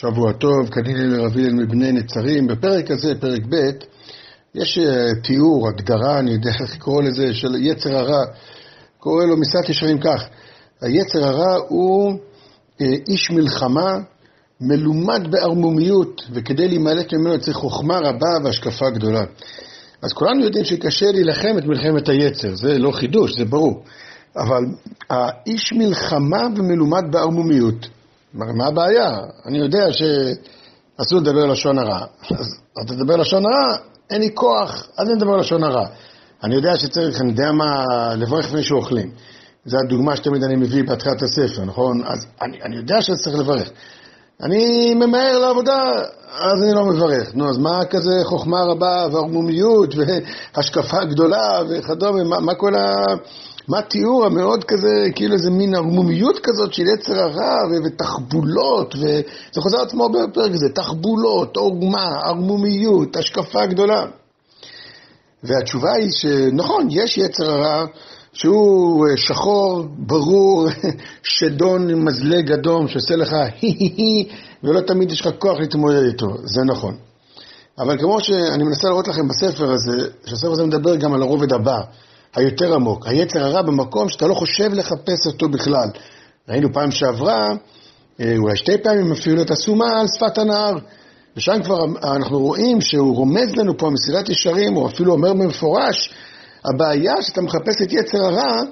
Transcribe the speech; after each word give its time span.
שבוע 0.00 0.32
טוב, 0.32 0.68
כניני 0.70 1.06
לרבי 1.06 1.44
אל 1.44 1.52
מבני 1.52 1.92
נצרים. 1.92 2.46
בפרק 2.46 2.90
הזה, 2.90 3.14
פרק 3.20 3.42
ב', 3.48 3.70
יש 4.54 4.78
אה, 4.78 5.14
תיאור, 5.22 5.68
הגדרה, 5.68 6.18
אני 6.18 6.30
יודע 6.30 6.50
איך 6.50 6.74
לקרוא 6.74 7.02
לזה, 7.02 7.34
של 7.34 7.48
יצר 7.58 7.96
הרע. 7.96 8.24
קורא 8.98 9.24
לו 9.24 9.36
משאת 9.36 9.68
ישרים 9.68 10.00
כך, 10.00 10.24
היצר 10.80 11.24
הרע 11.24 11.56
הוא 11.68 12.12
אה, 12.80 12.86
איש 13.08 13.30
מלחמה, 13.30 13.98
מלומד 14.60 15.30
בערמומיות, 15.30 16.22
וכדי 16.32 16.68
להימלט 16.68 17.14
ממנו 17.14 17.40
צריך 17.40 17.56
חוכמה 17.56 17.98
רבה 17.98 18.44
והשקפה 18.44 18.90
גדולה. 18.90 19.24
אז 20.02 20.12
כולנו 20.12 20.44
יודעים 20.44 20.64
שקשה 20.64 21.06
להילחם 21.12 21.58
את 21.58 21.64
מלחמת 21.64 22.08
היצר, 22.08 22.54
זה 22.54 22.78
לא 22.78 22.90
חידוש, 22.90 23.38
זה 23.38 23.44
ברור. 23.44 23.82
אבל 24.36 24.64
האיש 25.10 25.72
מלחמה 25.72 26.42
ומלומד 26.56 27.04
בערמומיות, 27.10 27.86
מה 28.34 28.66
הבעיה? 28.66 29.18
אני 29.46 29.58
יודע 29.58 29.86
שאסור 29.92 31.20
לדבר 31.20 31.46
לשון 31.46 31.78
הרע. 31.78 32.04
אז 32.38 32.60
אתה 32.72 32.94
תדבר 32.94 33.16
לשון 33.16 33.46
הרע, 33.46 33.76
אין 34.10 34.20
לי 34.20 34.30
כוח, 34.34 34.88
אז 34.98 35.08
אני 35.08 35.16
מדבר 35.16 35.36
לשון 35.36 35.62
הרע. 35.62 35.86
אני 36.44 36.54
יודע 36.54 36.76
שצריך, 36.76 37.20
אני 37.20 37.30
יודע 37.30 37.52
מה, 37.52 37.84
לברך 38.16 38.46
לפני 38.46 38.62
שאוכלים. 38.62 39.10
זו 39.64 39.78
הדוגמה 39.84 40.16
שתמיד 40.16 40.42
אני 40.42 40.56
מביא 40.56 40.84
בהתחלת 40.84 41.22
הספר, 41.22 41.64
נכון? 41.64 42.02
אז 42.04 42.26
אני, 42.42 42.62
אני 42.62 42.76
יודע 42.76 43.02
שצריך 43.02 43.38
לברך. 43.38 43.70
אני 44.42 44.94
ממהר 44.94 45.38
לעבודה, 45.38 45.78
אז 46.32 46.62
אני 46.62 46.74
לא 46.74 46.84
מברך. 46.84 47.34
נו, 47.34 47.48
אז 47.50 47.58
מה 47.58 47.84
כזה 47.90 48.20
חוכמה 48.24 48.62
רבה 48.62 49.06
וערמומיות 49.12 49.94
והשקפה 49.96 51.04
גדולה 51.04 51.60
וכדומה, 51.68 52.24
מה, 52.24 52.40
מה 52.40 52.54
כל 52.54 52.74
ה... 52.74 52.94
מה 53.68 53.78
התיאור 53.78 54.26
המאוד 54.26 54.64
כזה, 54.64 55.06
כאילו 55.14 55.34
איזה 55.34 55.50
מין 55.50 55.74
ערמומיות 55.74 56.38
כזאת 56.42 56.74
של 56.74 56.82
יצר 56.86 57.20
הרע 57.20 57.58
ותחבולות, 57.84 58.94
וזה 58.94 59.60
חוזר 59.60 59.80
עצמו 59.80 60.08
בפרק 60.08 60.50
הזה, 60.54 60.68
תחבולות, 60.74 61.56
עורמה, 61.56 62.18
ערמומיות, 62.24 63.16
השקפה 63.16 63.66
גדולה. 63.66 64.06
והתשובה 65.42 65.92
היא 65.92 66.10
שנכון, 66.10 66.88
יש 66.90 67.18
יצר 67.18 67.50
הרע 67.50 67.84
שהוא 68.32 69.06
אה, 69.06 69.16
שחור, 69.16 69.86
ברור, 69.98 70.68
שדון 71.22 71.90
עם 71.90 72.04
מזלג 72.04 72.52
אדום 72.52 72.88
שעושה 72.88 73.16
לך 73.16 73.32
היי-היי, 73.32 74.24
ולא 74.64 74.80
תמיד 74.80 75.12
יש 75.12 75.20
לך 75.20 75.28
כוח 75.38 75.58
להתמודד 75.60 76.02
איתו, 76.02 76.36
זה 76.44 76.64
נכון. 76.64 76.96
אבל 77.78 77.98
כמו 77.98 78.20
שאני 78.20 78.64
מנסה 78.64 78.88
לראות 78.88 79.08
לכם 79.08 79.28
בספר 79.28 79.72
הזה, 79.72 80.08
שהספר 80.26 80.52
הזה 80.52 80.66
מדבר 80.66 80.96
גם 80.96 81.14
על 81.14 81.22
הרובד 81.22 81.52
הבא, 81.52 81.80
היותר 82.34 82.74
עמוק, 82.74 83.06
היצר 83.06 83.44
הרע 83.44 83.62
במקום 83.62 84.08
שאתה 84.08 84.26
לא 84.26 84.34
חושב 84.34 84.72
לחפש 84.72 85.26
אותו 85.26 85.48
בכלל. 85.48 85.88
ראינו 86.48 86.72
פעם 86.72 86.90
שעברה, 86.90 87.48
אה, 88.20 88.34
אולי 88.36 88.56
שתי 88.56 88.78
פעמים 88.82 89.12
אפילו 89.12 89.42
את 89.42 89.50
הסומה 89.50 90.00
על 90.00 90.06
שפת 90.16 90.38
הנהר. 90.38 90.74
ושם 91.36 91.62
כבר 91.64 91.84
אנחנו 92.02 92.38
רואים 92.38 92.80
שהוא 92.80 93.16
רומז 93.16 93.56
לנו 93.56 93.78
פה 93.78 93.90
מסילת 93.90 94.28
ישרים, 94.28 94.76
או 94.76 94.86
אפילו 94.88 95.12
אומר 95.12 95.32
במפורש, 95.32 96.14
הבעיה 96.64 97.22
שאתה 97.22 97.42
מחפש 97.42 97.82
את 97.82 97.92
יצר 97.92 98.24
הרע 98.24 98.62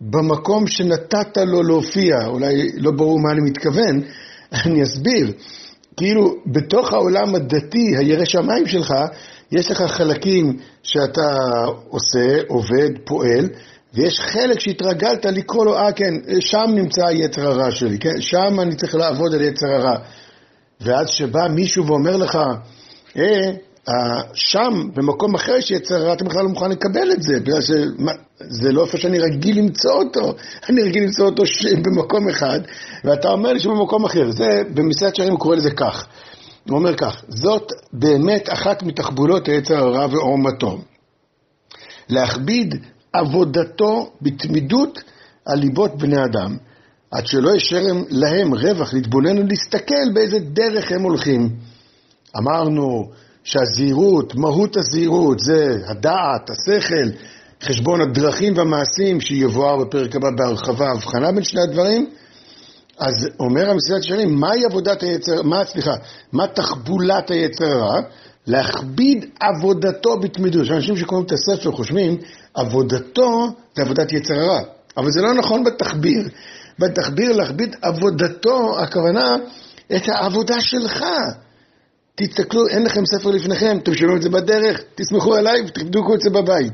במקום 0.00 0.66
שנתת 0.66 1.36
לו 1.36 1.62
להופיע. 1.62 2.26
אולי 2.26 2.72
לא 2.76 2.90
ברור 2.90 3.20
מה 3.20 3.32
אני 3.32 3.40
מתכוון, 3.40 4.00
אני 4.64 4.82
אסביר. 4.82 5.32
כאילו, 5.96 6.34
בתוך 6.46 6.92
העולם 6.92 7.34
הדתי, 7.34 7.96
הירא 7.96 8.24
שמיים 8.24 8.66
שלך, 8.66 8.94
יש 9.52 9.70
לך 9.70 9.82
חלקים 9.82 10.56
שאתה 10.82 11.36
עושה, 11.88 12.40
עובד, 12.48 12.90
פועל, 13.04 13.48
ויש 13.94 14.20
חלק 14.20 14.60
שהתרגלת 14.60 15.24
לקרוא 15.24 15.64
לו, 15.64 15.78
אה 15.78 15.92
כן, 15.92 16.14
שם 16.40 16.64
נמצא 16.74 17.06
היצר 17.06 17.48
הרע 17.48 17.70
שלי, 17.70 17.98
כן? 17.98 18.20
שם 18.20 18.60
אני 18.60 18.76
צריך 18.76 18.94
לעבוד 18.94 19.34
על 19.34 19.40
יצר 19.40 19.66
הרע. 19.74 19.96
ואז 20.80 21.08
שבא 21.08 21.48
מישהו 21.50 21.86
ואומר 21.86 22.16
לך, 22.16 22.38
אה, 23.16 23.50
שם, 24.34 24.88
במקום 24.94 25.34
אחר 25.34 25.52
יש 25.52 25.70
יצר 25.70 25.94
הרע, 25.94 26.12
אתה 26.12 26.24
בכלל 26.24 26.42
לא 26.42 26.48
מוכן 26.48 26.70
לקבל 26.70 27.12
את 27.12 27.22
זה, 27.22 27.40
בגלל 27.40 27.60
שזה 27.60 28.72
לא 28.72 28.84
איפה 28.84 28.98
שאני 28.98 29.18
רגיל 29.18 29.58
למצוא 29.58 29.92
אותו. 29.92 30.34
אני 30.68 30.82
רגיל 30.82 31.02
למצוא 31.02 31.26
אותו 31.26 31.46
ש... 31.46 31.66
במקום 31.66 32.28
אחד, 32.28 32.60
ואתה 33.04 33.28
אומר 33.28 33.52
לי 33.52 33.60
שהוא 33.60 33.74
במקום 33.74 34.04
אחר. 34.04 34.30
זה, 34.30 34.62
במסעד 34.74 35.14
שערים 35.14 35.32
הוא 35.32 35.40
קורא 35.40 35.56
לזה 35.56 35.70
כך. 35.70 36.06
הוא 36.68 36.78
אומר 36.78 36.96
כך, 36.96 37.22
זאת 37.28 37.72
באמת 37.92 38.52
אחת 38.52 38.82
מתחבולות 38.82 39.48
היצר 39.48 39.76
הרע 39.76 40.06
ועורמתו. 40.10 40.78
להכביד 42.08 42.74
עבודתו 43.12 44.12
בתמידות 44.22 44.98
על 45.46 45.58
ליבות 45.58 45.98
בני 45.98 46.24
אדם, 46.24 46.56
עד 47.10 47.26
שלא 47.26 47.56
ישר 47.56 47.82
להם 48.10 48.54
רווח 48.54 48.94
להתבונן 48.94 49.38
ולהסתכל 49.38 50.12
באיזה 50.14 50.38
דרך 50.38 50.92
הם 50.92 51.02
הולכים. 51.02 51.48
אמרנו 52.38 53.10
שהזהירות, 53.48 54.34
מהות 54.34 54.76
הזהירות, 54.76 55.38
זה 55.38 55.76
הדעת, 55.86 56.50
השכל, 56.50 57.10
חשבון 57.62 58.00
הדרכים 58.00 58.56
והמעשים 58.56 59.20
שיבואר 59.20 59.76
בפרק 59.76 60.16
הבא 60.16 60.28
בהרחבה, 60.38 60.90
הבחנה 60.90 61.32
בין 61.32 61.44
שני 61.44 61.60
הדברים, 61.60 62.06
אז 62.98 63.28
אומר 63.40 63.70
המסילת 63.70 64.04
ישרים, 64.04 64.40
מהי 64.40 64.64
עבודת 64.64 65.02
היצר, 65.02 65.42
מה, 65.42 65.64
סליחה, 65.64 65.94
מה 66.32 66.46
תחבולת 66.46 67.30
היצר 67.30 67.64
הרע? 67.64 68.00
להכביד 68.46 69.24
עבודתו 69.40 70.20
בתמידות. 70.20 70.70
אנשים 70.70 70.96
שקוראים 70.96 71.26
את 71.26 71.32
הספר 71.32 71.72
חושבים, 71.72 72.16
עבודתו 72.54 73.48
זה 73.76 73.82
עבודת 73.82 74.12
יצר 74.12 74.34
הרע. 74.34 74.60
אבל 74.96 75.10
זה 75.10 75.22
לא 75.22 75.34
נכון 75.34 75.64
בתחביר. 75.64 76.28
בתחביר 76.78 77.32
להכביד 77.32 77.76
עבודתו, 77.82 78.78
הכוונה, 78.78 79.36
את 79.96 80.08
העבודה 80.08 80.60
שלך. 80.60 81.04
תסתכלו, 82.18 82.68
אין 82.68 82.82
לכם 82.82 83.06
ספר 83.06 83.30
לפניכם, 83.30 83.78
אתם 83.82 83.94
שומעים 83.94 84.16
את 84.16 84.22
זה 84.22 84.28
בדרך, 84.28 84.80
תסמכו 84.94 85.34
עליי 85.34 85.60
ותבדקו 85.60 86.14
את 86.14 86.20
זה 86.20 86.30
בבית. 86.30 86.72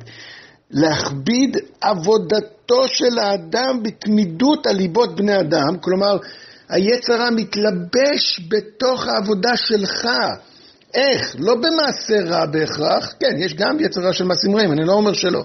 להכביד 0.70 1.56
עבודתו 1.80 2.88
של 2.88 3.18
האדם 3.18 3.82
בתמידות 3.82 4.66
על 4.66 4.76
ליבות 4.76 5.16
בני 5.16 5.40
אדם, 5.40 5.78
כלומר, 5.80 6.16
היצר 6.68 7.30
מתלבש 7.30 8.40
בתוך 8.48 9.06
העבודה 9.06 9.56
שלך. 9.56 10.08
איך? 10.94 11.36
לא 11.38 11.54
במעשה 11.54 12.30
רע 12.30 12.46
בהכרח, 12.46 13.14
כן, 13.20 13.36
יש 13.38 13.54
גם 13.54 13.80
יצר 13.80 14.00
רע 14.00 14.12
של 14.12 14.24
מעשים 14.24 14.56
רעים, 14.56 14.72
אני 14.72 14.84
לא 14.86 14.92
אומר 14.92 15.12
שלא. 15.12 15.44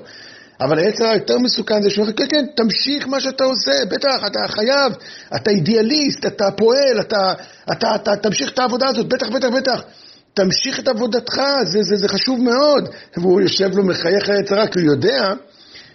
אבל 0.61 0.79
היצר 0.79 1.05
היותר 1.05 1.37
מסוכן 1.37 1.81
זה 1.81 1.89
שאומר, 1.89 2.11
כן, 2.11 2.25
כן, 2.29 2.45
תמשיך 2.55 3.07
מה 3.07 3.19
שאתה 3.19 3.43
עושה, 3.43 3.71
בטח, 3.91 4.23
אתה 4.27 4.39
חייב, 4.47 4.93
אתה 5.35 5.49
אידיאליסט, 5.49 6.25
אתה 6.25 6.51
פועל, 6.51 6.99
אתה, 6.99 7.33
אתה, 7.71 7.95
אתה, 7.95 7.95
אתה 7.95 8.15
תמשיך 8.15 8.49
את 8.53 8.59
העבודה 8.59 8.87
הזאת, 8.87 9.07
בטח, 9.07 9.29
בטח, 9.29 9.47
בטח. 9.57 9.83
תמשיך 10.33 10.79
את 10.79 10.87
עבודתך, 10.87 11.41
זה, 11.63 11.83
זה, 11.83 11.95
זה 11.95 12.07
חשוב 12.07 12.41
מאוד. 12.41 12.89
והוא 13.17 13.41
יושב 13.41 13.69
לו 13.77 13.83
מחייך 13.83 14.29
היצרה, 14.29 14.67
כי 14.67 14.79
הוא 14.79 14.91
יודע 14.91 15.33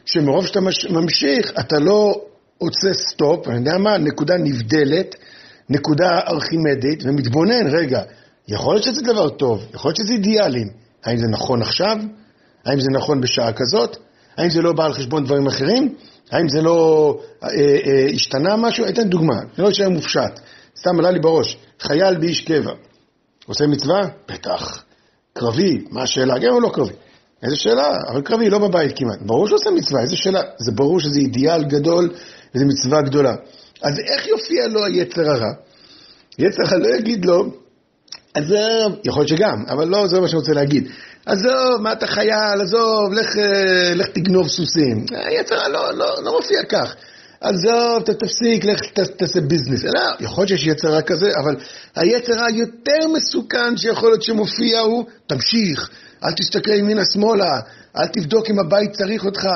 שמרוב 0.04 0.47
שאתה 0.47 0.60
מש, 0.60 0.86
ממשיך, 0.86 1.52
אתה 1.60 1.78
לא 1.78 2.20
עושה 2.58 2.92
סטופ, 2.92 3.48
אני 3.48 3.56
יודע 3.56 3.78
מה, 3.78 3.98
נקודה 3.98 4.34
נבדלת, 4.36 5.14
נקודה 5.69 6.20
ארכימדית, 6.28 7.02
ומתבונן, 7.04 7.66
רגע, 7.66 8.02
יכול 8.48 8.75
להיות 8.75 8.84
שזה 8.84 9.02
דבר 9.02 9.28
טוב, 9.28 9.64
יכול 9.75 9.88
להיות 9.88 9.96
שזה 9.96 10.12
אידיאלים. 10.12 10.69
האם 11.04 11.16
זה 11.16 11.26
נכון 11.26 11.62
עכשיו? 11.62 11.96
האם 12.66 12.81
זה 12.81 12.91
נכון 12.91 13.20
בשעה 13.20 13.52
כזאת? 13.52 13.96
האם 14.36 14.50
זה 14.50 14.62
לא 14.62 14.72
בא 14.72 14.84
על 14.84 14.92
חשבון 14.92 15.24
דברים 15.24 15.46
אחרים? 15.46 15.94
האם 16.30 16.48
זה 16.48 16.62
לא 16.62 17.18
אה, 17.42 17.48
אה, 17.48 18.06
השתנה 18.14 18.56
משהו? 18.56 18.88
אתן 18.88 19.08
דוגמה, 19.08 19.38
אני 19.38 19.64
לא 19.64 19.68
אשאר 19.68 19.88
מופשט, 19.88 20.40
סתם 20.78 20.98
עלה 20.98 21.10
לי 21.10 21.20
בראש, 21.20 21.58
חייל 21.80 22.18
באיש 22.18 22.44
קבע. 22.44 22.72
עושה 23.46 23.66
מצווה? 23.66 24.00
בטח. 24.28 24.84
קרבי, 25.32 25.84
מה 25.90 26.02
השאלה? 26.02 26.38
גם 26.38 26.52
הוא 26.52 26.62
לא 26.62 26.70
קרבי. 26.74 26.92
איזה 27.42 27.56
שאלה? 27.56 27.92
אבל 28.08 28.22
קרבי 28.22 28.50
לא 28.50 28.58
בבית 28.58 28.98
כמעט. 28.98 29.18
ברור 29.22 29.46
שהוא 29.46 29.56
עושה 29.56 29.70
מצווה, 29.70 30.00
איזה 30.00 30.16
שאלה? 30.16 30.40
זה 30.58 30.72
ברור 30.72 31.00
שזה 31.00 31.20
אידיאל 31.20 31.64
גדול 31.64 32.10
וזו 32.54 32.66
מצווה 32.66 33.02
גדולה. 33.02 33.34
אז 33.82 33.98
איך 33.98 34.26
יופיע 34.26 34.66
לו 34.68 34.84
היצר 34.84 35.30
הרע? 35.30 35.52
יצר 36.38 36.62
הרע 36.66 36.78
לא 36.78 36.96
יגיד 36.96 37.24
לו, 37.24 37.46
עזוב, 38.34 38.98
יכול 39.04 39.20
להיות 39.20 39.28
שגם, 39.28 39.64
אבל 39.69 39.88
לא 39.88 40.06
זה 40.06 40.20
מה 40.20 40.28
שאני 40.28 40.38
רוצה 40.38 40.52
להגיד. 40.52 40.88
עזוב, 41.26 41.81
מה 41.81 41.92
אתה 41.92 42.06
חייל, 42.06 42.60
עזוב, 42.60 43.12
לך, 43.12 43.36
לך 43.94 44.06
תגנוב 44.08 44.48
סוסים. 44.48 45.06
הרע 45.50 45.69
לא, 45.69 45.94
לא, 45.94 46.14
לא 46.25 46.36
מופיע 46.36 46.64
כך. 46.69 46.94
עזוב, 47.40 48.02
אתה 48.02 48.14
תפסיק, 48.14 48.64
לך 48.64 48.81
תעשה 49.16 49.40
ביזנס. 49.40 49.84
לא, 49.84 50.00
יכול 50.20 50.40
להיות 50.40 50.48
שיש 50.48 50.66
יצר 50.66 51.00
כזה, 51.00 51.31
אבל 51.42 51.56
היצר 51.96 52.32
רע 52.32 52.50
יותר 52.50 53.08
מסוכן 53.16 53.76
שיכול 53.76 54.08
להיות 54.08 54.22
שמופיע 54.22 54.80
הוא, 54.80 55.04
תמשיך, 55.26 55.90
אל 56.25 56.32
תסתכל 56.32 56.72
ימינה-שמאלה, 56.72 57.60
אל 57.96 58.06
תבדוק 58.06 58.50
אם 58.50 58.58
הבית 58.58 58.92
צריך 58.92 59.25
אותך, 59.25 59.46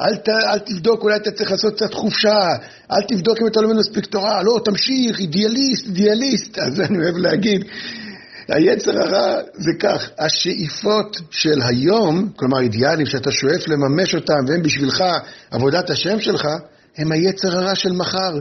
אל, 0.00 0.16
ת, 0.16 0.28
אל 0.28 0.58
תבדוק, 0.58 1.02
אולי 1.02 1.16
אתה 1.16 1.30
צריך 1.30 1.50
לעשות 1.50 1.74
קצת 1.74 1.94
חופשה, 1.94 2.38
אל 2.92 3.02
תבדוק 3.08 3.38
אם 3.42 3.46
אתה 3.46 3.60
לומד 3.60 3.76
מספיק 3.76 4.06
תורה, 4.06 4.42
לא, 4.42 4.60
תמשיך, 4.64 5.18
אידיאליסט, 5.18 5.86
אידיאליסט. 5.86 6.58
אז 6.58 6.80
אני 6.80 6.98
אוהב 6.98 7.16
להגיד, 7.16 7.64
היצר 8.48 9.02
הרע 9.02 9.40
זה 9.54 9.70
כך, 9.80 10.10
השאיפות 10.18 11.16
של 11.30 11.62
היום, 11.62 12.28
כלומר 12.36 12.60
אידיאלים 12.60 13.06
שאתה 13.06 13.32
שואף 13.32 13.68
לממש 13.68 14.14
אותם 14.14 14.44
והם 14.48 14.62
בשבילך 14.62 15.04
עבודת 15.50 15.90
השם 15.90 16.20
שלך, 16.20 16.48
הם 16.98 17.12
היצר 17.12 17.58
הרע 17.58 17.74
של 17.74 17.92
מחר. 17.92 18.40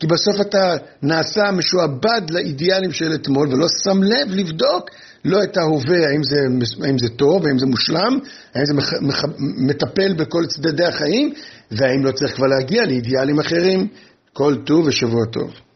כי 0.00 0.06
בסוף 0.06 0.40
אתה 0.40 0.76
נעשה 1.02 1.50
משועבד 1.52 2.22
לאידיאלים 2.30 2.92
של 2.92 3.14
אתמול 3.14 3.48
ולא 3.48 3.66
שם 3.84 4.02
לב 4.02 4.28
לבדוק 4.30 4.90
לא 5.24 5.42
את 5.42 5.56
ההווה, 5.56 6.08
האם 6.10 6.22
זה, 6.22 6.36
האם 6.84 6.98
זה 6.98 7.08
טוב, 7.08 7.46
האם 7.46 7.58
זה 7.58 7.66
מושלם, 7.66 8.18
האם 8.54 8.64
זה 8.66 8.74
מח, 8.74 8.92
מח, 9.00 9.24
מטפל 9.38 10.14
בכל 10.14 10.46
צדדי 10.46 10.84
החיים, 10.84 11.32
והאם 11.70 12.04
לא 12.04 12.12
צריך 12.12 12.34
כבר 12.36 12.46
להגיע 12.46 12.84
לאידיאלים 12.84 13.38
אחרים. 13.38 13.88
כל 14.32 14.56
טוב 14.66 14.86
ושבוע 14.86 15.24
טוב. 15.32 15.67